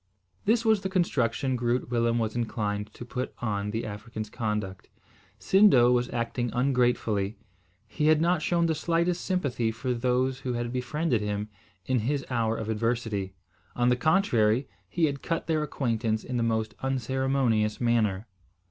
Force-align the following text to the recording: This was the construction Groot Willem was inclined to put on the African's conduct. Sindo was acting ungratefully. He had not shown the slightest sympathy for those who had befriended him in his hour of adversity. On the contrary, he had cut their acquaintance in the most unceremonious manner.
This 0.45 0.65
was 0.65 0.81
the 0.81 0.89
construction 0.89 1.55
Groot 1.55 1.91
Willem 1.91 2.17
was 2.17 2.35
inclined 2.35 2.91
to 2.95 3.05
put 3.05 3.35
on 3.37 3.69
the 3.69 3.85
African's 3.85 4.31
conduct. 4.31 4.89
Sindo 5.39 5.91
was 5.93 6.09
acting 6.09 6.49
ungratefully. 6.53 7.37
He 7.87 8.07
had 8.07 8.19
not 8.19 8.41
shown 8.41 8.65
the 8.65 8.73
slightest 8.73 9.23
sympathy 9.23 9.69
for 9.69 9.93
those 9.93 10.39
who 10.39 10.53
had 10.53 10.73
befriended 10.73 11.21
him 11.21 11.49
in 11.85 11.99
his 11.99 12.25
hour 12.31 12.57
of 12.57 12.67
adversity. 12.67 13.35
On 13.75 13.89
the 13.89 13.95
contrary, 13.95 14.67
he 14.89 15.05
had 15.05 15.21
cut 15.21 15.45
their 15.45 15.61
acquaintance 15.61 16.23
in 16.23 16.35
the 16.37 16.41
most 16.41 16.73
unceremonious 16.79 17.79
manner. 17.79 18.25